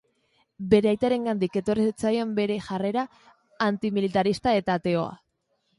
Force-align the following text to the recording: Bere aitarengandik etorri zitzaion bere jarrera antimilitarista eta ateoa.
Bere 0.71 0.89
aitarengandik 0.91 1.59
etorri 1.61 1.85
zitzaion 1.91 2.33
bere 2.41 2.59
jarrera 2.71 3.07
antimilitarista 3.71 4.59
eta 4.63 4.81
ateoa. 4.83 5.19